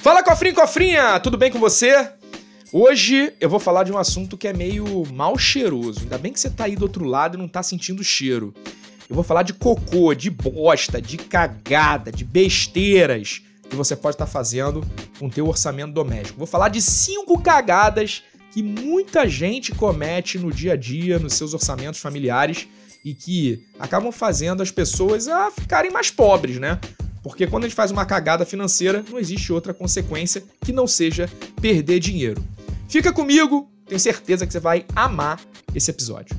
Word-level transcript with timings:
Fala 0.00 0.22
cofrinho, 0.22 0.54
cofrinha! 0.54 1.20
Tudo 1.20 1.36
bem 1.36 1.52
com 1.52 1.58
você? 1.58 2.08
Hoje 2.72 3.34
eu 3.38 3.50
vou 3.50 3.60
falar 3.60 3.84
de 3.84 3.92
um 3.92 3.98
assunto 3.98 4.38
que 4.38 4.48
é 4.48 4.52
meio 4.52 5.04
mal 5.12 5.36
cheiroso. 5.36 6.00
Ainda 6.00 6.16
bem 6.16 6.32
que 6.32 6.40
você 6.40 6.48
tá 6.48 6.64
aí 6.64 6.74
do 6.74 6.84
outro 6.84 7.04
lado 7.04 7.36
e 7.36 7.38
não 7.38 7.46
tá 7.46 7.62
sentindo 7.62 8.02
cheiro. 8.02 8.54
Eu 9.10 9.14
vou 9.14 9.22
falar 9.22 9.42
de 9.42 9.52
cocô, 9.52 10.14
de 10.14 10.30
bosta, 10.30 11.02
de 11.02 11.18
cagada, 11.18 12.10
de 12.10 12.24
besteiras 12.24 13.42
que 13.68 13.76
você 13.76 13.94
pode 13.94 14.14
estar 14.14 14.24
tá 14.24 14.30
fazendo 14.30 14.82
com 15.18 15.26
o 15.26 15.30
teu 15.30 15.46
orçamento 15.46 15.92
doméstico. 15.92 16.38
Vou 16.38 16.46
falar 16.46 16.70
de 16.70 16.80
cinco 16.80 17.38
cagadas 17.38 18.22
que 18.52 18.62
muita 18.62 19.28
gente 19.28 19.70
comete 19.72 20.38
no 20.38 20.50
dia 20.50 20.72
a 20.72 20.76
dia, 20.76 21.18
nos 21.18 21.34
seus 21.34 21.52
orçamentos 21.52 22.00
familiares 22.00 22.66
e 23.04 23.12
que 23.12 23.66
acabam 23.78 24.10
fazendo 24.10 24.62
as 24.62 24.70
pessoas 24.70 25.28
a 25.28 25.50
ficarem 25.50 25.90
mais 25.90 26.10
pobres, 26.10 26.58
né? 26.58 26.80
Porque 27.22 27.46
quando 27.46 27.64
a 27.64 27.68
gente 27.68 27.76
faz 27.76 27.90
uma 27.90 28.06
cagada 28.06 28.46
financeira, 28.46 29.04
não 29.08 29.18
existe 29.18 29.52
outra 29.52 29.74
consequência 29.74 30.42
que 30.64 30.72
não 30.72 30.86
seja 30.86 31.28
perder 31.60 32.00
dinheiro. 32.00 32.42
Fica 32.88 33.12
comigo, 33.12 33.70
tenho 33.86 34.00
certeza 34.00 34.46
que 34.46 34.52
você 34.52 34.60
vai 34.60 34.84
amar 34.94 35.40
esse 35.74 35.90
episódio. 35.90 36.36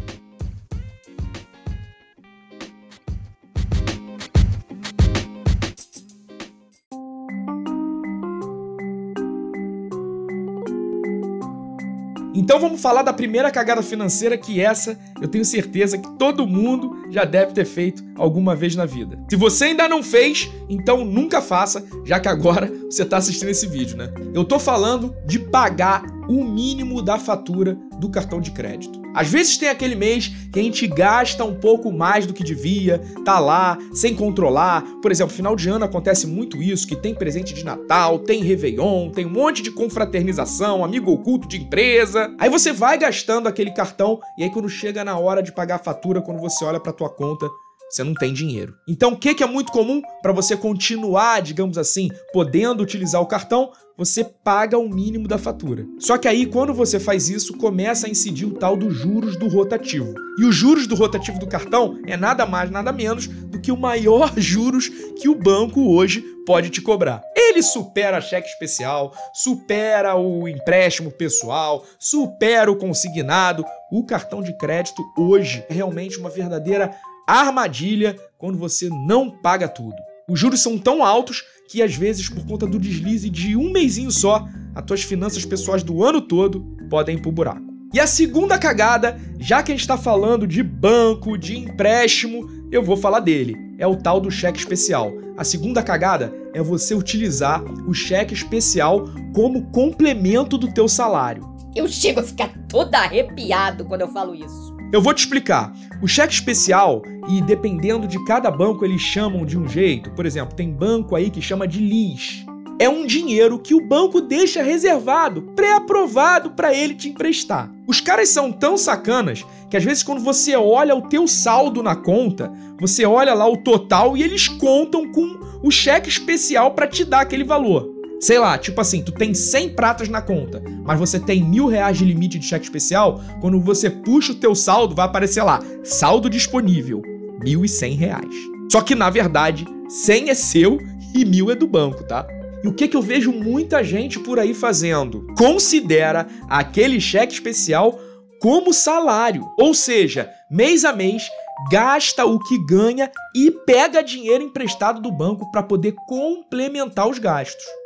Então 12.34 12.60
vamos 12.60 12.82
falar 12.82 13.04
da 13.04 13.12
primeira 13.12 13.52
cagada 13.52 13.82
financeira, 13.82 14.38
que 14.38 14.62
essa 14.62 14.98
eu 15.22 15.28
tenho 15.28 15.44
certeza 15.44 15.98
que 15.98 16.10
todo 16.18 16.48
mundo 16.48 17.06
já 17.10 17.26
deve 17.26 17.54
ter 17.54 17.66
feito 17.66 18.04
alguma 18.16 18.56
vez 18.56 18.76
na 18.76 18.86
vida. 18.86 19.20
Se 19.30 19.36
você 19.36 19.66
ainda 19.66 19.88
não 19.88 20.02
fez, 20.02 20.50
então 20.70 21.04
nunca 21.04 21.42
faça, 21.42 21.84
já 22.06 22.20
que 22.20 22.30
agora 22.30 22.72
você 22.90 23.04
está 23.04 23.18
assistindo 23.18 23.50
esse 23.50 23.68
vídeo, 23.68 23.98
né? 23.98 24.12
Eu 24.34 24.46
tô 24.46 24.60
falando 24.60 25.16
de 25.26 25.40
pagar 25.40 26.04
o 26.30 26.44
mínimo 26.44 27.02
da 27.02 27.20
fatura 27.20 27.78
do 28.02 28.10
cartão 28.10 28.42
de 28.42 28.50
crédito. 28.50 29.00
Às 29.14 29.30
vezes 29.30 29.58
tem 29.58 29.70
aquele 29.70 29.94
mês 29.94 30.32
que 30.52 30.60
a 30.60 30.64
gente 30.64 30.88
gasta 30.88 31.46
um 31.46 31.54
pouco 31.54 31.92
mais 31.92 32.26
do 32.26 32.34
que 32.34 32.44
devia, 32.44 33.00
tá 33.24 33.40
lá, 33.40 33.78
sem 33.94 34.16
controlar. 34.16 34.84
Por 35.02 35.12
exemplo, 35.12 35.34
final 35.34 35.56
de 35.56 35.70
ano 35.70 35.86
acontece 35.86 36.26
muito 36.26 36.62
isso, 36.64 36.88
que 36.88 36.96
tem 36.96 37.14
presente 37.14 37.54
de 37.54 37.64
Natal, 37.64 38.18
tem 38.20 38.42
Réveillon, 38.42 39.12
tem 39.12 39.26
um 39.26 39.30
monte 39.30 39.62
de 39.62 39.70
confraternização, 39.70 40.84
amigo 40.84 41.12
oculto 41.12 41.48
de 41.48 41.62
empresa. 41.62 42.34
Aí 42.40 42.50
você 42.50 42.74
vai 42.74 42.98
gastando 42.98 43.48
aquele 43.48 43.72
cartão 43.72 44.20
e 44.36 44.44
aí 44.44 44.50
quando 44.50 44.68
chega 44.68 45.04
na 45.04 45.18
hora 45.20 45.44
de 45.44 45.52
pagar 45.52 45.76
a 45.76 45.80
fatura, 45.80 46.22
quando 46.22 46.40
você 46.40 46.66
olha 46.66 46.80
para 46.80 46.92
tua 46.92 47.10
conta, 47.10 47.48
você 47.92 48.04
não 48.04 48.14
tem 48.14 48.34
dinheiro. 48.34 48.76
Então, 48.88 49.12
o 49.12 49.18
que, 49.18 49.36
que 49.36 49.44
é 49.44 49.48
muito 49.48 49.72
comum 49.72 50.02
para 50.22 50.32
você 50.32 50.56
continuar, 50.56 51.42
digamos 51.42 51.78
assim, 51.78 52.10
podendo 52.32 52.82
utilizar 52.82 53.22
o 53.22 53.28
cartão? 53.28 53.72
Você 53.98 54.24
paga 54.24 54.78
o 54.78 54.90
mínimo 54.90 55.28
da 55.28 55.38
fatura. 55.38 55.86
Só 56.00 56.18
que 56.18 56.28
aí, 56.28 56.46
quando 56.46 56.74
você 56.74 57.00
faz 57.00 57.30
isso, 57.30 57.58
começa 57.58 58.08
a 58.08 58.10
incidir 58.10 58.48
o 58.48 58.54
tal 58.54 58.78
dos 58.78 58.96
juros 58.96 59.38
do 59.38 59.48
rotativo. 59.48 60.14
E 60.40 60.46
os 60.46 60.56
juros 60.56 60.88
do 60.88 60.96
rotativo 60.96 61.38
do 61.38 61.46
cartão 61.46 62.00
é 62.08 62.16
nada 62.16 62.46
mais, 62.46 62.72
nada 62.72 62.92
menos 62.92 63.28
do 63.28 63.60
que 63.60 63.72
o 63.72 63.78
maior 63.78 64.34
juros 64.40 64.90
que 65.20 65.28
o 65.28 65.36
banco 65.36 65.94
hoje 65.94 66.24
pode 66.46 66.70
te 66.70 66.82
cobrar. 66.82 67.22
Ele 67.36 67.62
supera 67.62 68.22
cheque 68.22 68.48
especial, 68.48 69.14
supera 69.34 70.16
o 70.16 70.48
empréstimo 70.48 71.12
pessoal, 71.12 71.86
supera 72.00 72.72
o 72.72 72.78
consignado. 72.78 73.66
O 73.92 74.06
cartão 74.06 74.42
de 74.42 74.54
crédito 74.58 75.04
hoje 75.18 75.64
é 75.70 75.74
realmente 75.74 76.18
uma 76.18 76.30
verdadeira 76.30 76.96
armadilha 77.28 78.16
quando 78.38 78.58
você 78.58 78.90
não 78.90 79.30
paga 79.30 79.68
tudo. 79.68 79.96
Os 80.30 80.40
juros 80.40 80.62
são 80.62 80.78
tão 80.78 81.04
altos 81.04 81.44
que 81.70 81.82
às 81.82 81.96
vezes, 81.96 82.30
por 82.30 82.46
conta 82.46 82.68
do 82.68 82.80
deslize 82.80 83.30
de 83.30 83.56
um 83.56 83.72
mêsinho 83.72 84.12
só, 84.12 84.46
as 84.76 84.86
tuas 84.86 85.04
finanças 85.04 85.46
pessoais 85.46 85.84
do 85.84 86.04
ano 86.04 86.22
todo 86.22 86.62
podem 86.90 87.18
ir 87.18 87.22
pro 87.22 87.32
buraco. 87.32 87.72
E 87.94 88.00
a 88.00 88.08
segunda 88.08 88.58
cagada, 88.58 89.20
já 89.38 89.62
que 89.62 89.72
a 89.72 89.76
gente 89.76 89.82
está 89.82 89.98
falando 89.98 90.48
de 90.48 90.64
banco, 90.64 91.38
de 91.38 91.58
empréstimo, 91.58 92.50
eu 92.72 92.82
vou 92.82 92.96
falar 92.96 93.20
dele. 93.20 93.58
É 93.78 93.86
o 93.86 93.98
tal 93.98 94.22
do 94.22 94.32
cheque 94.32 94.60
especial. 94.60 95.12
A 95.38 95.44
segunda 95.44 95.84
cagada 95.84 96.34
é 96.54 96.62
você 96.62 96.94
utilizar 96.94 97.62
o 97.88 97.94
cheque 97.94 98.34
especial 98.34 99.06
como 99.34 99.70
complemento 99.72 100.58
do 100.58 100.74
teu 100.74 100.88
salário. 100.88 101.50
Eu 101.76 101.88
chego 101.88 102.20
a 102.20 102.24
ficar 102.24 102.54
toda 102.70 102.98
arrepiado 102.98 103.86
quando 103.86 104.02
eu 104.02 104.08
falo 104.10 104.36
isso. 104.36 104.81
Eu 104.92 105.02
vou 105.02 105.14
te 105.14 105.20
explicar. 105.20 105.74
O 106.02 106.08
cheque 106.08 106.34
especial, 106.34 107.02
e 107.30 107.42
dependendo 107.42 108.06
de 108.06 108.22
cada 108.26 108.52
banco, 108.52 108.84
eles 108.84 109.00
chamam 109.00 109.46
de 109.46 109.58
um 109.58 109.66
jeito. 109.66 110.12
Por 110.12 110.26
exemplo, 110.26 110.54
tem 110.54 110.70
banco 110.70 111.16
aí 111.16 111.30
que 111.30 111.42
chama 111.42 111.66
de 111.66 111.80
LIS. 111.80 112.46
É 112.78 112.90
um 112.90 113.06
dinheiro 113.06 113.58
que 113.58 113.74
o 113.74 113.88
banco 113.88 114.20
deixa 114.20 114.62
reservado, 114.62 115.44
pré-aprovado 115.56 116.52
para 116.52 116.74
ele 116.74 116.94
te 116.94 117.08
emprestar. 117.08 117.72
Os 117.88 118.02
caras 118.02 118.28
são 118.30 118.52
tão 118.52 118.76
sacanas 118.76 119.46
que 119.70 119.78
às 119.78 119.84
vezes 119.84 120.04
quando 120.04 120.20
você 120.20 120.58
olha 120.58 120.94
o 120.94 121.04
teu 121.04 121.26
saldo 121.26 121.82
na 121.82 121.96
conta, 121.96 122.52
você 122.78 123.06
olha 123.06 123.34
lá 123.34 123.48
o 123.48 123.58
total 123.58 124.18
e 124.18 124.24
eles 124.24 124.50
contam 124.50 125.10
com 125.10 125.40
o 125.64 125.72
cheque 125.72 126.10
especial 126.10 126.72
para 126.72 126.88
te 126.88 127.06
dar 127.06 127.22
aquele 127.22 127.46
valor. 127.46 128.01
Sei 128.22 128.38
lá, 128.38 128.56
tipo 128.56 128.80
assim, 128.80 129.02
tu 129.02 129.12
tem 129.12 129.34
100 129.34 129.70
pratas 129.70 130.08
na 130.08 130.22
conta, 130.22 130.62
mas 130.86 131.00
você 131.00 131.20
tem 131.20 131.44
mil 131.44 131.66
reais 131.66 131.98
de 131.98 132.06
limite 132.06 132.38
de 132.38 132.46
cheque 132.46 132.66
especial, 132.66 133.20
quando 133.42 133.60
você 133.60 133.90
puxa 133.90 134.32
o 134.32 134.36
teu 134.36 134.54
saldo, 134.54 134.94
vai 134.94 135.08
aparecer 135.08 135.42
lá, 135.42 135.60
saldo 135.84 136.30
disponível, 136.30 137.02
mil 137.44 137.66
e 137.66 137.68
cem 137.68 137.96
reais. 137.96 138.36
Só 138.72 138.82
que, 138.82 138.94
na 138.94 139.10
verdade, 139.10 139.66
100 139.90 140.30
é 140.30 140.36
seu 140.36 140.78
e 141.16 141.26
mil 141.26 141.50
é 141.50 141.56
do 141.56 141.66
banco, 141.66 142.04
tá? 142.04 142.28
E 142.64 142.68
o 142.68 142.74
que, 142.74 142.88
que 142.88 142.96
eu 142.96 143.02
vejo 143.02 143.32
muita 143.32 143.84
gente 143.84 144.20
por 144.20 144.40
aí 144.40 144.54
fazendo? 144.54 145.26
Considera 145.36 146.28
aquele 146.48 147.02
cheque 147.02 147.34
especial 147.34 148.00
como 148.40 148.72
salário. 148.72 149.50
Ou 149.58 149.74
seja, 149.74 150.30
mês 150.50 150.86
a 150.86 150.94
mês, 150.94 151.24
gasta 151.72 152.24
o 152.24 152.38
que 152.38 152.64
ganha 152.68 153.12
e 153.36 153.50
pega 153.50 154.04
dinheiro 154.04 154.44
emprestado 154.44 155.02
do 155.02 155.12
banco 155.12 155.50
para 155.52 155.64
poder 155.64 155.96
complementar 156.08 157.10
os 157.10 157.18
gastos. 157.18 157.81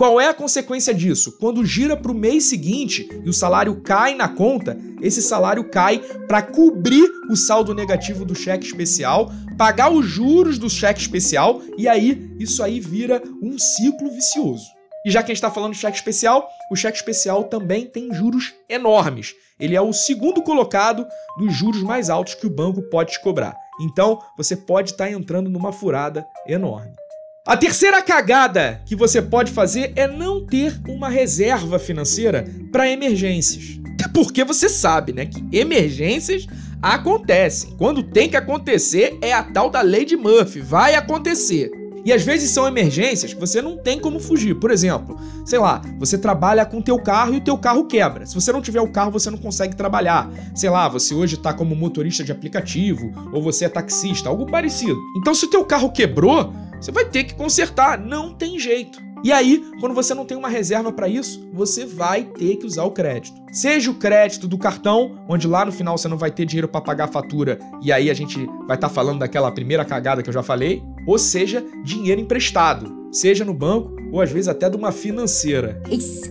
Qual 0.00 0.18
é 0.18 0.28
a 0.28 0.32
consequência 0.32 0.94
disso? 0.94 1.36
Quando 1.38 1.62
gira 1.62 1.94
para 1.94 2.10
o 2.10 2.14
mês 2.14 2.44
seguinte 2.44 3.06
e 3.22 3.28
o 3.28 3.34
salário 3.34 3.82
cai 3.82 4.14
na 4.14 4.28
conta, 4.28 4.74
esse 5.02 5.20
salário 5.20 5.68
cai 5.68 5.98
para 6.26 6.40
cobrir 6.40 7.06
o 7.28 7.36
saldo 7.36 7.74
negativo 7.74 8.24
do 8.24 8.34
cheque 8.34 8.64
especial, 8.64 9.30
pagar 9.58 9.92
os 9.92 10.06
juros 10.06 10.58
do 10.58 10.70
cheque 10.70 11.02
especial 11.02 11.60
e 11.76 11.86
aí 11.86 12.34
isso 12.40 12.62
aí 12.62 12.80
vira 12.80 13.22
um 13.42 13.58
ciclo 13.58 14.10
vicioso. 14.10 14.64
E 15.04 15.10
já 15.10 15.22
que 15.22 15.32
a 15.32 15.34
gente 15.34 15.44
está 15.44 15.50
falando 15.50 15.74
de 15.74 15.78
cheque 15.78 15.98
especial, 15.98 16.48
o 16.72 16.76
cheque 16.76 16.96
especial 16.96 17.44
também 17.44 17.84
tem 17.84 18.10
juros 18.14 18.54
enormes. 18.70 19.34
Ele 19.60 19.76
é 19.76 19.82
o 19.82 19.92
segundo 19.92 20.40
colocado 20.40 21.06
dos 21.36 21.54
juros 21.54 21.82
mais 21.82 22.08
altos 22.08 22.32
que 22.32 22.46
o 22.46 22.50
banco 22.50 22.80
pode 22.88 23.12
te 23.12 23.20
cobrar. 23.20 23.54
Então, 23.78 24.18
você 24.34 24.56
pode 24.56 24.92
estar 24.92 25.08
tá 25.08 25.10
entrando 25.10 25.50
numa 25.50 25.72
furada 25.72 26.26
enorme. 26.46 26.94
A 27.50 27.56
terceira 27.56 28.00
cagada 28.00 28.80
que 28.86 28.94
você 28.94 29.20
pode 29.20 29.50
fazer 29.50 29.92
é 29.96 30.06
não 30.06 30.46
ter 30.46 30.80
uma 30.86 31.08
reserva 31.08 31.80
financeira 31.80 32.48
para 32.70 32.88
emergências. 32.88 33.80
Até 33.94 34.06
porque 34.06 34.44
você 34.44 34.68
sabe, 34.68 35.12
né, 35.12 35.26
que 35.26 35.44
emergências 35.50 36.46
acontecem. 36.80 37.74
Quando 37.76 38.04
tem 38.04 38.28
que 38.28 38.36
acontecer 38.36 39.18
é 39.20 39.32
a 39.32 39.42
tal 39.42 39.68
da 39.68 39.80
lei 39.80 40.04
de 40.04 40.16
Murphy, 40.16 40.60
vai 40.60 40.94
acontecer. 40.94 41.72
E 42.04 42.12
às 42.12 42.22
vezes 42.22 42.50
são 42.52 42.68
emergências 42.68 43.34
que 43.34 43.40
você 43.40 43.60
não 43.60 43.76
tem 43.76 43.98
como 43.98 44.20
fugir. 44.20 44.54
Por 44.54 44.70
exemplo, 44.70 45.18
sei 45.44 45.58
lá, 45.58 45.82
você 45.98 46.16
trabalha 46.16 46.64
com 46.64 46.80
teu 46.80 47.00
carro 47.00 47.34
e 47.34 47.38
o 47.38 47.44
teu 47.44 47.58
carro 47.58 47.84
quebra. 47.84 48.26
Se 48.26 48.34
você 48.36 48.52
não 48.52 48.62
tiver 48.62 48.80
o 48.80 48.92
carro, 48.92 49.10
você 49.10 49.28
não 49.28 49.38
consegue 49.38 49.74
trabalhar. 49.74 50.30
Sei 50.54 50.70
lá, 50.70 50.88
você 50.88 51.12
hoje 51.14 51.34
está 51.34 51.52
como 51.52 51.74
motorista 51.74 52.22
de 52.22 52.30
aplicativo 52.30 53.12
ou 53.32 53.42
você 53.42 53.64
é 53.64 53.68
taxista, 53.68 54.28
algo 54.28 54.46
parecido. 54.46 54.96
Então 55.16 55.34
se 55.34 55.46
o 55.46 55.50
teu 55.50 55.64
carro 55.64 55.90
quebrou, 55.90 56.54
você 56.80 56.90
vai 56.90 57.04
ter 57.04 57.24
que 57.24 57.34
consertar, 57.34 57.98
não 57.98 58.32
tem 58.32 58.58
jeito. 58.58 58.98
E 59.22 59.30
aí, 59.30 59.62
quando 59.80 59.94
você 59.94 60.14
não 60.14 60.24
tem 60.24 60.36
uma 60.36 60.48
reserva 60.48 60.90
para 60.90 61.06
isso, 61.06 61.46
você 61.52 61.84
vai 61.84 62.24
ter 62.24 62.56
que 62.56 62.64
usar 62.64 62.84
o 62.84 62.90
crédito. 62.90 63.38
Seja 63.52 63.90
o 63.90 63.94
crédito 63.94 64.48
do 64.48 64.56
cartão, 64.56 65.22
onde 65.28 65.46
lá 65.46 65.62
no 65.62 65.72
final 65.72 65.98
você 65.98 66.08
não 66.08 66.16
vai 66.16 66.30
ter 66.30 66.46
dinheiro 66.46 66.68
para 66.68 66.80
pagar 66.80 67.04
a 67.04 67.08
fatura, 67.08 67.58
e 67.82 67.92
aí 67.92 68.08
a 68.08 68.14
gente 68.14 68.46
vai 68.66 68.76
estar 68.76 68.88
tá 68.88 68.88
falando 68.88 69.18
daquela 69.18 69.52
primeira 69.52 69.84
cagada 69.84 70.22
que 70.22 70.30
eu 70.30 70.32
já 70.32 70.42
falei, 70.42 70.82
ou 71.06 71.18
seja, 71.18 71.62
dinheiro 71.84 72.18
emprestado, 72.18 73.08
seja 73.12 73.44
no 73.44 73.52
banco 73.52 73.94
ou 74.10 74.22
às 74.22 74.32
vezes 74.32 74.48
até 74.48 74.70
de 74.70 74.76
uma 74.76 74.90
financeira. 74.90 75.82
Isso. 75.90 76.30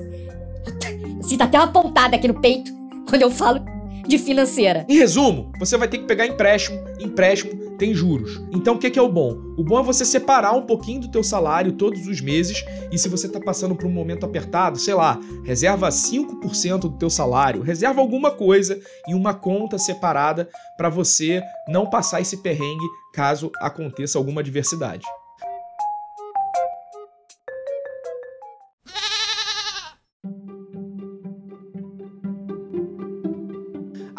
Sinto 1.21 1.43
até 1.43 1.59
uma 1.59 1.71
pontada 1.71 2.15
aqui 2.15 2.27
no 2.27 2.41
peito 2.41 2.71
quando 3.07 3.21
eu 3.21 3.29
falo 3.29 3.63
de 4.07 4.17
financeira. 4.17 4.83
Em 4.89 4.97
resumo, 4.97 5.51
você 5.59 5.77
vai 5.77 5.87
ter 5.87 5.99
que 5.99 6.05
pegar 6.05 6.25
empréstimo, 6.25 6.79
empréstimo 6.99 7.68
tem 7.79 7.95
juros. 7.95 8.39
Então 8.51 8.75
o 8.75 8.77
que 8.77 8.99
é, 8.99 9.01
o 9.01 9.09
bom? 9.09 9.39
O 9.57 9.63
bom 9.63 9.79
é 9.79 9.83
você 9.83 10.05
separar 10.05 10.51
um 10.51 10.63
pouquinho 10.63 11.01
do 11.01 11.07
teu 11.07 11.23
salário 11.23 11.71
todos 11.71 12.05
os 12.05 12.21
meses 12.21 12.63
e 12.91 12.97
se 12.97 13.07
você 13.09 13.25
está 13.25 13.39
passando 13.39 13.73
por 13.73 13.85
um 13.85 13.91
momento 13.91 14.25
apertado, 14.25 14.77
sei 14.77 14.93
lá, 14.93 15.17
reserva 15.43 15.89
5% 15.89 16.81
do 16.81 16.97
teu 16.97 17.09
salário, 17.09 17.63
reserva 17.63 18.01
alguma 18.01 18.29
coisa 18.29 18.79
em 19.07 19.15
uma 19.15 19.33
conta 19.33 19.77
separada 19.77 20.47
para 20.77 20.89
você 20.89 21.41
não 21.67 21.89
passar 21.89 22.21
esse 22.21 22.37
perrengue 22.37 22.85
caso 23.13 23.49
aconteça 23.61 24.17
alguma 24.17 24.41
adversidade. 24.41 25.05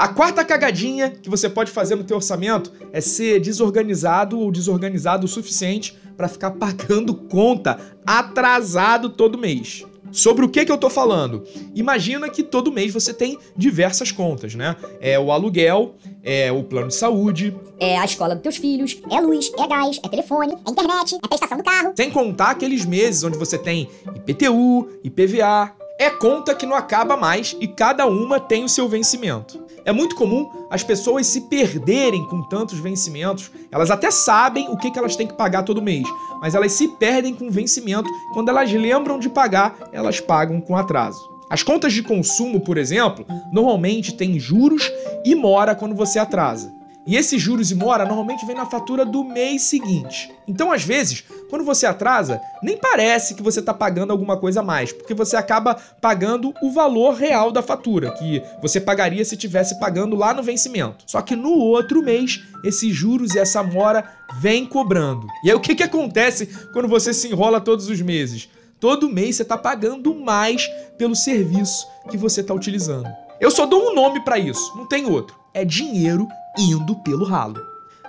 A 0.00 0.08
quarta 0.08 0.42
cagadinha 0.42 1.10
que 1.10 1.28
você 1.28 1.46
pode 1.46 1.70
fazer 1.70 1.94
no 1.94 2.04
teu 2.04 2.16
orçamento 2.16 2.72
é 2.90 3.02
ser 3.02 3.38
desorganizado 3.38 4.40
ou 4.40 4.50
desorganizado 4.50 5.26
o 5.26 5.28
suficiente 5.28 5.94
para 6.16 6.26
ficar 6.26 6.52
pagando 6.52 7.12
conta 7.14 7.78
atrasado 8.06 9.10
todo 9.10 9.36
mês. 9.36 9.84
Sobre 10.10 10.42
o 10.42 10.48
que, 10.48 10.64
que 10.64 10.72
eu 10.72 10.78
tô 10.78 10.88
falando? 10.88 11.44
Imagina 11.74 12.30
que 12.30 12.42
todo 12.42 12.72
mês 12.72 12.94
você 12.94 13.12
tem 13.12 13.38
diversas 13.54 14.10
contas, 14.10 14.54
né? 14.54 14.74
É 15.02 15.20
o 15.20 15.30
aluguel, 15.30 15.94
é 16.22 16.50
o 16.50 16.64
plano 16.64 16.88
de 16.88 16.94
saúde, 16.94 17.54
É 17.78 17.98
a 17.98 18.04
escola 18.06 18.34
dos 18.34 18.42
teus 18.42 18.56
filhos. 18.56 19.02
É 19.10 19.20
luz, 19.20 19.52
é 19.58 19.68
gás, 19.68 20.00
é 20.02 20.08
telefone, 20.08 20.54
é 20.66 20.70
internet, 20.70 21.16
é 21.22 21.28
prestação 21.28 21.58
do 21.58 21.62
carro. 21.62 21.92
sem 21.94 22.10
contar 22.10 22.52
aqueles 22.52 22.86
meses 22.86 23.22
onde 23.22 23.36
você 23.36 23.58
tem 23.58 23.86
IPTU, 24.16 24.88
IPVA. 25.04 25.79
É 26.00 26.08
conta 26.08 26.54
que 26.54 26.64
não 26.64 26.74
acaba 26.74 27.14
mais 27.14 27.54
e 27.60 27.68
cada 27.68 28.06
uma 28.06 28.40
tem 28.40 28.64
o 28.64 28.70
seu 28.70 28.88
vencimento. 28.88 29.62
É 29.84 29.92
muito 29.92 30.16
comum 30.16 30.50
as 30.70 30.82
pessoas 30.82 31.26
se 31.26 31.42
perderem 31.42 32.24
com 32.24 32.42
tantos 32.42 32.78
vencimentos. 32.78 33.50
Elas 33.70 33.90
até 33.90 34.10
sabem 34.10 34.70
o 34.70 34.78
que 34.78 34.98
elas 34.98 35.14
têm 35.14 35.26
que 35.26 35.36
pagar 35.36 35.62
todo 35.62 35.82
mês, 35.82 36.08
mas 36.40 36.54
elas 36.54 36.72
se 36.72 36.88
perdem 36.88 37.34
com 37.34 37.48
o 37.48 37.50
vencimento. 37.50 38.08
Quando 38.32 38.48
elas 38.48 38.72
lembram 38.72 39.18
de 39.18 39.28
pagar, 39.28 39.76
elas 39.92 40.18
pagam 40.20 40.58
com 40.58 40.74
atraso. 40.74 41.20
As 41.50 41.62
contas 41.62 41.92
de 41.92 42.02
consumo, 42.02 42.62
por 42.62 42.78
exemplo, 42.78 43.26
normalmente 43.52 44.14
têm 44.14 44.40
juros 44.40 44.90
e 45.22 45.34
mora 45.34 45.74
quando 45.74 45.94
você 45.94 46.18
atrasa. 46.18 46.79
E 47.06 47.16
esses 47.16 47.40
juros 47.40 47.70
e 47.70 47.74
mora 47.74 48.04
normalmente 48.04 48.44
vem 48.46 48.54
na 48.54 48.66
fatura 48.66 49.04
do 49.04 49.24
mês 49.24 49.62
seguinte. 49.62 50.30
Então, 50.46 50.70
às 50.70 50.84
vezes, 50.84 51.24
quando 51.48 51.64
você 51.64 51.86
atrasa, 51.86 52.40
nem 52.62 52.76
parece 52.76 53.34
que 53.34 53.42
você 53.42 53.60
está 53.60 53.72
pagando 53.72 54.12
alguma 54.12 54.36
coisa 54.36 54.60
a 54.60 54.62
mais, 54.62 54.92
porque 54.92 55.14
você 55.14 55.36
acaba 55.36 55.74
pagando 55.74 56.52
o 56.62 56.70
valor 56.70 57.14
real 57.14 57.50
da 57.50 57.62
fatura, 57.62 58.10
que 58.12 58.42
você 58.60 58.80
pagaria 58.80 59.24
se 59.24 59.36
tivesse 59.36 59.80
pagando 59.80 60.14
lá 60.14 60.34
no 60.34 60.42
vencimento. 60.42 61.04
Só 61.06 61.22
que 61.22 61.34
no 61.34 61.52
outro 61.52 62.02
mês, 62.02 62.42
esses 62.62 62.94
juros 62.94 63.34
e 63.34 63.38
essa 63.38 63.62
mora 63.62 64.04
vem 64.38 64.66
cobrando. 64.66 65.26
E 65.42 65.50
aí 65.50 65.56
o 65.56 65.60
que, 65.60 65.74
que 65.74 65.82
acontece 65.82 66.46
quando 66.72 66.86
você 66.86 67.14
se 67.14 67.28
enrola 67.28 67.60
todos 67.60 67.88
os 67.88 68.00
meses? 68.02 68.48
Todo 68.78 69.10
mês 69.10 69.36
você 69.36 69.42
está 69.42 69.58
pagando 69.58 70.14
mais 70.14 70.66
pelo 70.96 71.16
serviço 71.16 71.86
que 72.10 72.16
você 72.16 72.40
está 72.40 72.54
utilizando. 72.54 73.08
Eu 73.40 73.50
só 73.50 73.66
dou 73.66 73.90
um 73.90 73.94
nome 73.94 74.20
para 74.24 74.38
isso, 74.38 74.76
não 74.76 74.86
tem 74.86 75.06
outro. 75.06 75.36
É 75.52 75.64
dinheiro 75.64 76.28
indo 76.58 76.96
pelo 76.96 77.24
ralo. 77.24 77.60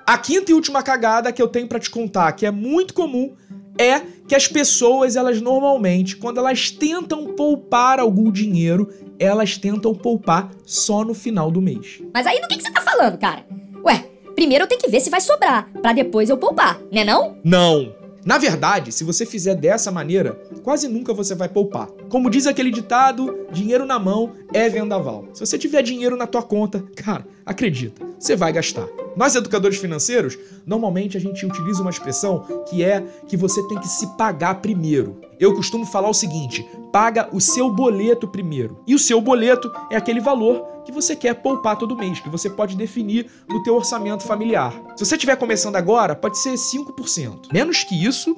A 0.06 0.18
quinta 0.18 0.52
e 0.52 0.54
última 0.54 0.84
cagada 0.84 1.32
que 1.32 1.42
eu 1.42 1.48
tenho 1.48 1.68
para 1.68 1.80
te 1.80 1.90
contar, 1.90 2.32
que 2.34 2.46
é 2.46 2.52
muito 2.52 2.94
comum, 2.94 3.34
é 3.78 4.00
que 4.28 4.36
as 4.36 4.48
pessoas, 4.48 5.16
elas 5.16 5.42
normalmente, 5.42 6.18
quando 6.18 6.40
elas 6.40 6.72
tentam 6.72 7.34
poupar 7.34 8.00
algum 8.00 8.32
dinheiro, 8.32 8.90
elas 9.20 9.58
tentam 9.58 9.94
poupar 9.94 10.52
só 10.66 11.04
no 11.04 11.14
final 11.14 11.52
do 11.52 11.62
mês. 11.62 12.02
Mas 12.14 12.26
aí 12.28 12.42
do 12.42 12.48
que, 12.48 12.58
que 12.58 12.64
você 12.64 12.72
tá 12.72 12.82
falando, 12.82 13.18
cara? 13.18 13.46
Ué, 13.84 14.06
primeiro 14.36 14.66
eu 14.66 14.68
tenho 14.68 14.82
que 14.82 14.90
ver 14.90 15.00
se 15.00 15.10
vai 15.10 15.22
sobrar, 15.22 15.70
pra 15.82 15.94
depois 15.94 16.30
eu 16.30 16.38
poupar, 16.38 16.80
né 16.92 17.04
não? 17.04 17.38
Não! 17.44 18.02
Na 18.24 18.38
verdade, 18.38 18.92
se 18.92 19.04
você 19.04 19.26
fizer 19.26 19.56
dessa 19.56 19.92
maneira, 19.92 20.40
quase 20.62 20.88
nunca 20.88 21.12
você 21.12 21.34
vai 21.34 21.50
poupar. 21.50 21.88
Como 22.08 22.30
diz 22.30 22.46
aquele 22.46 22.70
ditado, 22.70 23.48
dinheiro 23.52 23.84
na 23.84 23.98
mão 23.98 24.34
é 24.54 24.70
vendaval. 24.70 25.26
Se 25.34 25.44
você 25.44 25.58
tiver 25.58 25.82
dinheiro 25.82 26.16
na 26.16 26.28
tua 26.28 26.44
conta, 26.44 26.84
cara, 26.96 27.26
acredita, 27.44 28.06
você 28.22 28.36
vai 28.36 28.54
gastar. 28.54 28.88
Nós 29.16 29.36
educadores 29.36 29.78
financeiros, 29.78 30.38
normalmente 30.66 31.18
a 31.18 31.20
gente 31.20 31.46
utiliza 31.46 31.82
uma 31.82 31.90
expressão 31.90 32.64
que 32.70 32.84
é 32.84 33.04
que 33.28 33.36
você 33.36 33.62
tem 33.68 33.80
que 33.80 33.88
se 33.88 34.08
pagar 34.16 34.62
primeiro. 34.62 35.20
Eu 35.40 35.54
costumo 35.56 35.86
falar 35.86 36.10
o 36.10 36.14
seguinte: 36.14 36.66
paga 36.94 37.28
o 37.34 37.42
seu 37.42 37.70
boleto 37.70 38.28
primeiro. 38.28 38.80
E 38.88 38.94
o 38.94 39.00
seu 39.00 39.20
boleto 39.20 39.72
é 39.90 39.98
aquele 39.98 40.22
valor 40.22 40.68
que 40.86 40.92
você 40.92 41.16
quer 41.16 41.36
poupar 41.36 41.78
todo 41.78 41.96
mês, 41.96 42.20
que 42.20 42.30
você 42.30 42.50
pode 42.50 42.76
definir 42.76 43.30
no 43.50 43.62
teu 43.64 43.76
orçamento 43.76 44.24
familiar. 44.24 44.74
Se 44.96 45.06
você 45.06 45.16
estiver 45.16 45.36
começando 45.36 45.76
agora, 45.76 46.16
pode 46.16 46.38
ser 46.38 46.54
5%. 46.54 47.52
Menos 47.52 47.84
que 47.84 48.06
isso, 48.06 48.36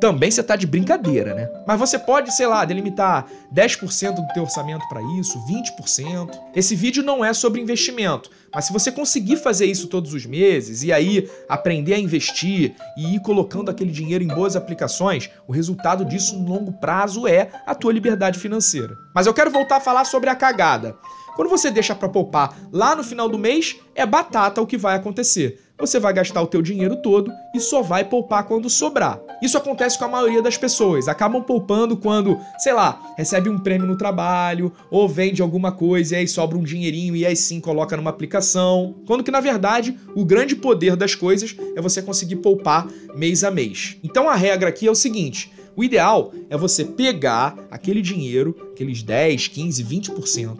também 0.00 0.30
você 0.30 0.42
tá 0.42 0.56
de 0.56 0.66
brincadeira, 0.66 1.34
né? 1.34 1.48
Mas 1.66 1.78
você 1.78 1.98
pode, 1.98 2.32
sei 2.32 2.46
lá, 2.46 2.64
delimitar 2.64 3.26
10% 3.54 4.14
do 4.14 4.32
teu 4.32 4.44
orçamento 4.44 4.88
para 4.88 5.02
isso, 5.18 5.38
20%. 5.46 6.30
Esse 6.54 6.74
vídeo 6.74 7.02
não 7.02 7.24
é 7.24 7.32
sobre 7.34 7.60
investimento, 7.60 8.30
mas 8.52 8.64
se 8.64 8.72
você 8.72 8.90
conseguir 8.90 9.36
fazer 9.36 9.66
isso 9.66 9.86
todos 9.86 10.14
os 10.14 10.24
meses 10.24 10.82
e 10.82 10.92
aí 10.92 11.28
aprender 11.48 11.94
a 11.94 11.98
investir 11.98 12.74
e 12.96 13.14
ir 13.16 13.20
colocando 13.20 13.70
aquele 13.70 13.92
dinheiro 13.92 14.24
em 14.24 14.28
boas 14.28 14.56
aplicações, 14.56 15.28
o 15.46 15.52
resultado 15.52 16.04
disso 16.04 16.36
no 16.38 16.48
longo 16.48 16.72
prazo 16.72 17.26
é 17.26 17.50
a 17.66 17.74
tua 17.74 17.92
liberdade 17.92 18.38
financeira. 18.38 18.96
Mas 19.14 19.26
eu 19.26 19.34
quero 19.34 19.50
voltar 19.50 19.76
a 19.76 19.80
falar 19.80 20.04
sobre 20.04 20.30
a 20.30 20.34
cagada. 20.34 20.96
Quando 21.36 21.48
você 21.48 21.70
deixa 21.70 21.94
para 21.94 22.08
poupar 22.08 22.56
lá 22.72 22.96
no 22.96 23.04
final 23.04 23.28
do 23.28 23.38
mês, 23.38 23.76
é 23.94 24.04
batata 24.04 24.60
o 24.60 24.66
que 24.66 24.76
vai 24.76 24.96
acontecer. 24.96 25.60
Você 25.78 25.98
vai 25.98 26.12
gastar 26.12 26.42
o 26.42 26.46
teu 26.46 26.60
dinheiro 26.60 26.96
todo 26.96 27.32
e 27.54 27.60
só 27.60 27.82
vai 27.82 28.04
poupar 28.04 28.44
quando 28.44 28.68
sobrar. 28.68 29.18
Isso 29.42 29.56
acontece 29.56 29.98
com 29.98 30.04
a 30.04 30.08
maioria 30.08 30.42
das 30.42 30.56
pessoas. 30.56 31.08
Acabam 31.08 31.42
poupando 31.42 31.96
quando, 31.96 32.38
sei 32.58 32.72
lá, 32.72 33.00
recebe 33.16 33.48
um 33.48 33.58
prêmio 33.58 33.86
no 33.86 33.96
trabalho 33.96 34.72
ou 34.90 35.08
vende 35.08 35.42
alguma 35.42 35.72
coisa 35.72 36.14
e 36.14 36.18
aí 36.18 36.28
sobra 36.28 36.58
um 36.58 36.62
dinheirinho 36.62 37.16
e 37.16 37.24
aí 37.24 37.36
sim 37.36 37.60
coloca 37.60 37.96
numa 37.96 38.10
aplicação. 38.10 38.94
Quando 39.06 39.24
que 39.24 39.30
na 39.30 39.40
verdade 39.40 39.96
o 40.14 40.24
grande 40.24 40.54
poder 40.54 40.96
das 40.96 41.14
coisas 41.14 41.56
é 41.74 41.80
você 41.80 42.02
conseguir 42.02 42.36
poupar 42.36 42.86
mês 43.14 43.42
a 43.44 43.50
mês. 43.50 43.96
Então 44.02 44.28
a 44.28 44.34
regra 44.34 44.68
aqui 44.68 44.86
é 44.86 44.90
o 44.90 44.94
seguinte: 44.94 45.50
o 45.76 45.84
ideal 45.84 46.32
é 46.48 46.56
você 46.56 46.84
pegar 46.84 47.56
aquele 47.70 48.02
dinheiro, 48.02 48.54
aqueles 48.72 49.02
10, 49.02 49.48
15, 49.48 49.84
20%, 49.84 50.58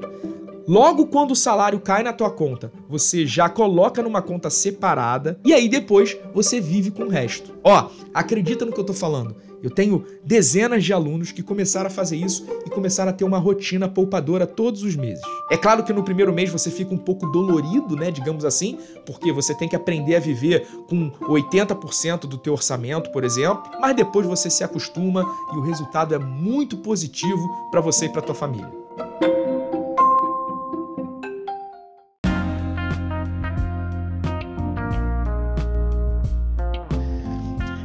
Logo 0.70 1.08
quando 1.08 1.32
o 1.32 1.36
salário 1.36 1.80
cai 1.80 2.04
na 2.04 2.12
tua 2.12 2.30
conta, 2.30 2.72
você 2.88 3.26
já 3.26 3.48
coloca 3.48 4.00
numa 4.04 4.22
conta 4.22 4.48
separada 4.48 5.36
e 5.44 5.52
aí 5.52 5.68
depois 5.68 6.16
você 6.32 6.60
vive 6.60 6.92
com 6.92 7.02
o 7.02 7.08
resto. 7.08 7.52
Ó, 7.64 7.90
acredita 8.14 8.64
no 8.64 8.70
que 8.70 8.78
eu 8.78 8.84
tô 8.84 8.94
falando. 8.94 9.34
Eu 9.60 9.68
tenho 9.68 10.04
dezenas 10.24 10.84
de 10.84 10.92
alunos 10.92 11.32
que 11.32 11.42
começaram 11.42 11.88
a 11.88 11.90
fazer 11.90 12.18
isso 12.18 12.46
e 12.64 12.70
começaram 12.70 13.10
a 13.10 13.12
ter 13.12 13.24
uma 13.24 13.36
rotina 13.36 13.88
poupadora 13.88 14.46
todos 14.46 14.84
os 14.84 14.94
meses. 14.94 15.24
É 15.50 15.56
claro 15.56 15.82
que 15.82 15.92
no 15.92 16.04
primeiro 16.04 16.32
mês 16.32 16.50
você 16.50 16.70
fica 16.70 16.94
um 16.94 16.98
pouco 16.98 17.26
dolorido, 17.26 17.96
né, 17.96 18.12
digamos 18.12 18.44
assim, 18.44 18.78
porque 19.04 19.32
você 19.32 19.52
tem 19.52 19.68
que 19.68 19.74
aprender 19.74 20.14
a 20.14 20.20
viver 20.20 20.68
com 20.88 21.10
80% 21.22 22.28
do 22.28 22.38
teu 22.38 22.52
orçamento, 22.52 23.10
por 23.10 23.24
exemplo, 23.24 23.60
mas 23.80 23.96
depois 23.96 24.24
você 24.24 24.48
se 24.48 24.62
acostuma 24.62 25.26
e 25.52 25.56
o 25.56 25.62
resultado 25.62 26.14
é 26.14 26.18
muito 26.18 26.76
positivo 26.76 27.68
para 27.72 27.80
você 27.80 28.04
e 28.04 28.08
para 28.08 28.22
tua 28.22 28.36
família. 28.36 28.70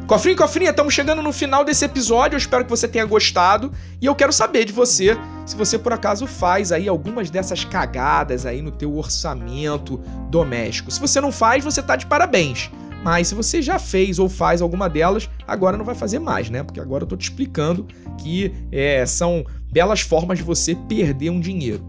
Cofrinho 0.07 0.33
e 0.33 0.37
Cofrinha, 0.37 0.69
estamos 0.69 0.93
chegando 0.93 1.23
no 1.23 1.33
final 1.33 1.65
desse 1.65 1.83
episódio. 1.83 2.35
Eu 2.35 2.37
espero 2.37 2.63
que 2.63 2.69
você 2.69 2.87
tenha 2.87 3.05
gostado. 3.05 3.71
E 3.99 4.05
eu 4.05 4.13
quero 4.13 4.31
saber 4.31 4.63
de 4.63 4.71
você 4.71 5.17
se 5.47 5.55
você 5.55 5.79
por 5.79 5.91
acaso 5.93 6.27
faz 6.27 6.71
aí 6.71 6.87
algumas 6.87 7.31
dessas 7.31 7.65
cagadas 7.65 8.45
aí 8.45 8.61
no 8.61 8.69
teu 8.69 8.95
orçamento 8.95 9.97
doméstico. 10.29 10.91
Se 10.91 10.99
você 10.99 11.19
não 11.19 11.31
faz, 11.31 11.63
você 11.63 11.81
tá 11.81 11.95
de 11.95 12.05
parabéns. 12.05 12.69
Mas 13.03 13.29
se 13.29 13.35
você 13.35 13.63
já 13.63 13.79
fez 13.79 14.19
ou 14.19 14.29
faz 14.29 14.61
alguma 14.61 14.87
delas, 14.87 15.27
agora 15.47 15.75
não 15.75 15.85
vai 15.85 15.95
fazer 15.95 16.19
mais, 16.19 16.51
né? 16.51 16.61
Porque 16.61 16.79
agora 16.79 17.03
eu 17.03 17.07
tô 17.07 17.17
te 17.17 17.23
explicando 17.23 17.87
que 18.19 18.53
é, 18.71 19.03
são 19.07 19.43
belas 19.71 20.01
formas 20.01 20.37
de 20.37 20.43
você 20.43 20.75
perder 20.87 21.31
um 21.31 21.39
dinheiro. 21.39 21.83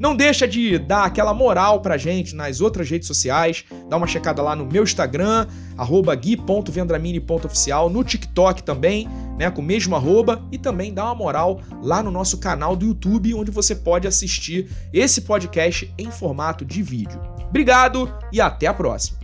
Não 0.00 0.16
deixa 0.16 0.48
de 0.48 0.78
dar 0.78 1.04
aquela 1.04 1.34
moral 1.34 1.82
pra 1.82 1.98
gente 1.98 2.34
nas 2.34 2.62
outras 2.62 2.88
redes 2.88 3.06
sociais. 3.06 3.66
Dá 3.86 3.98
uma 3.98 4.06
checada 4.06 4.40
lá 4.40 4.56
no 4.56 4.64
meu 4.64 4.82
Instagram, 4.82 5.46
arroba 5.76 6.14
gui.vendramini.oficial, 6.14 7.90
no 7.90 8.02
TikTok 8.02 8.62
também, 8.62 9.06
né, 9.38 9.50
com 9.50 9.60
o 9.60 9.64
mesmo 9.64 9.94
arroba, 9.94 10.42
e 10.50 10.56
também 10.56 10.94
dá 10.94 11.04
uma 11.04 11.14
moral 11.14 11.60
lá 11.82 12.02
no 12.02 12.10
nosso 12.10 12.38
canal 12.38 12.74
do 12.74 12.86
YouTube, 12.86 13.34
onde 13.34 13.50
você 13.50 13.74
pode 13.74 14.08
assistir 14.08 14.70
esse 14.90 15.20
podcast 15.20 15.92
em 15.98 16.10
formato 16.10 16.64
de 16.64 16.82
vídeo. 16.82 17.20
Obrigado 17.50 18.10
e 18.32 18.40
até 18.40 18.68
a 18.68 18.72
próxima! 18.72 19.19